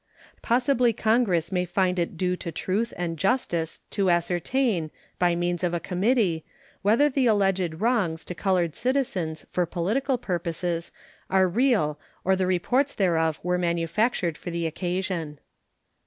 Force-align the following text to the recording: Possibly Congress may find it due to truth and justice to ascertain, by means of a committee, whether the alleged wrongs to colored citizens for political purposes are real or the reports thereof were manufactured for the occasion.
Possibly 0.41 0.93
Congress 0.93 1.51
may 1.51 1.63
find 1.63 1.99
it 1.99 2.17
due 2.17 2.35
to 2.35 2.51
truth 2.51 2.91
and 2.97 3.19
justice 3.19 3.81
to 3.91 4.09
ascertain, 4.09 4.89
by 5.19 5.35
means 5.35 5.63
of 5.63 5.75
a 5.75 5.79
committee, 5.79 6.43
whether 6.81 7.07
the 7.07 7.27
alleged 7.27 7.79
wrongs 7.81 8.25
to 8.25 8.33
colored 8.33 8.73
citizens 8.75 9.45
for 9.51 9.67
political 9.67 10.17
purposes 10.17 10.91
are 11.29 11.47
real 11.47 11.99
or 12.23 12.35
the 12.35 12.47
reports 12.47 12.95
thereof 12.95 13.39
were 13.43 13.59
manufactured 13.59 14.39
for 14.39 14.49
the 14.49 14.65
occasion. 14.65 15.37